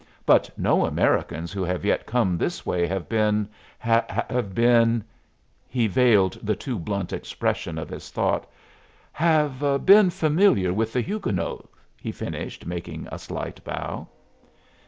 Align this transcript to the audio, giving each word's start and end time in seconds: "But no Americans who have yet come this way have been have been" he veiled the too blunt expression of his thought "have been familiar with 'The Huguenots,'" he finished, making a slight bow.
"But 0.25 0.49
no 0.57 0.83
Americans 0.87 1.51
who 1.53 1.61
have 1.63 1.85
yet 1.85 2.07
come 2.07 2.35
this 2.35 2.65
way 2.65 2.87
have 2.87 3.07
been 3.07 3.47
have 3.77 4.55
been" 4.55 5.03
he 5.67 5.85
veiled 5.85 6.39
the 6.41 6.55
too 6.55 6.79
blunt 6.79 7.13
expression 7.13 7.77
of 7.77 7.87
his 7.89 8.09
thought 8.09 8.47
"have 9.11 9.85
been 9.85 10.09
familiar 10.09 10.73
with 10.73 10.91
'The 10.91 11.01
Huguenots,'" 11.01 11.67
he 11.97 12.11
finished, 12.11 12.65
making 12.65 13.07
a 13.11 13.19
slight 13.19 13.63
bow. 13.63 14.07